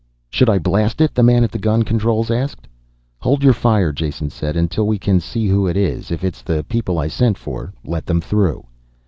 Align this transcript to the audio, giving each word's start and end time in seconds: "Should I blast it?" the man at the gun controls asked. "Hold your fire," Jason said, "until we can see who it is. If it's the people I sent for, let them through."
"Should 0.31 0.49
I 0.49 0.57
blast 0.57 0.99
it?" 0.99 1.13
the 1.13 1.21
man 1.21 1.43
at 1.43 1.51
the 1.51 1.59
gun 1.59 1.83
controls 1.83 2.31
asked. 2.31 2.67
"Hold 3.19 3.43
your 3.43 3.53
fire," 3.53 3.91
Jason 3.91 4.31
said, 4.31 4.55
"until 4.57 4.87
we 4.87 4.97
can 4.97 5.19
see 5.19 5.47
who 5.47 5.67
it 5.67 5.77
is. 5.77 6.09
If 6.09 6.23
it's 6.23 6.41
the 6.41 6.63
people 6.63 6.97
I 6.97 7.07
sent 7.07 7.37
for, 7.37 7.71
let 7.85 8.07
them 8.07 8.19
through." 8.19 8.65